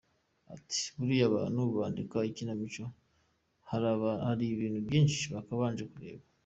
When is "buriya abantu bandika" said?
0.95-2.17